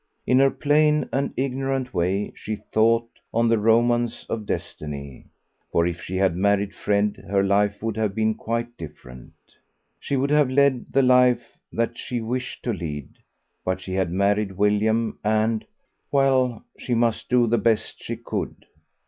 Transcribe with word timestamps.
In 0.25 0.39
her 0.39 0.49
plain 0.49 1.07
and 1.13 1.31
ignorant 1.37 1.93
way 1.93 2.33
she 2.33 2.55
thought 2.55 3.07
on 3.31 3.49
the 3.49 3.59
romance 3.59 4.25
of 4.29 4.47
destiny. 4.47 5.27
For 5.71 5.85
if 5.85 6.01
she 6.01 6.15
had 6.17 6.35
married 6.35 6.73
Fred 6.73 7.23
her 7.29 7.43
life 7.43 7.83
would 7.83 7.97
have 7.97 8.15
been 8.15 8.33
quite 8.33 8.75
different. 8.77 9.33
She 9.99 10.15
would 10.17 10.31
have 10.31 10.49
led 10.49 10.87
the 10.91 11.03
life 11.03 11.55
that 11.71 11.99
she 11.99 12.19
wished 12.19 12.63
to 12.63 12.73
lead, 12.73 13.09
but 13.63 13.79
she 13.79 13.93
had 13.93 14.11
married 14.11 14.53
William 14.53 15.19
and 15.23 15.63
well, 16.11 16.63
she 16.79 16.95
must 16.95 17.29
do 17.29 17.45
the 17.45 17.59
best 17.59 18.01
she 18.01 18.15
could. 18.15 18.65